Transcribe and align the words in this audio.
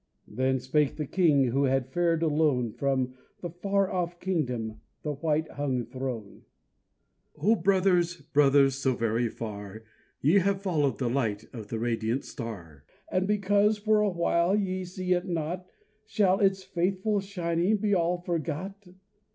Then 0.27 0.57
spake 0.59 0.95
the 0.95 1.05
king 1.05 1.49
who 1.49 1.65
had 1.65 1.91
fared 1.91 2.23
alone 2.23 2.73
From 2.73 3.13
the 3.41 3.51
far 3.51 3.91
off 3.93 4.19
kingdom, 4.19 4.81
the 5.03 5.13
white 5.13 5.47
hung 5.51 5.85
throne: 5.85 6.41
"O 7.37 7.53
brothers, 7.55 8.19
brothers, 8.19 8.73
so 8.73 8.95
very 8.95 9.29
far 9.29 9.83
Ye 10.19 10.39
have 10.39 10.63
followed 10.63 10.97
the 10.97 11.07
light 11.07 11.45
of 11.53 11.67
the 11.67 11.77
radiant 11.77 12.25
star, 12.25 12.83
"And 13.11 13.27
because 13.27 13.77
for 13.77 13.99
a 13.99 14.09
while 14.09 14.55
ye 14.55 14.85
see 14.85 15.13
it 15.13 15.27
not 15.27 15.67
Shall 16.07 16.39
its 16.39 16.63
faithful 16.63 17.19
shining 17.19 17.77
be 17.77 17.93
all 17.93 18.23
forgot? 18.23 18.83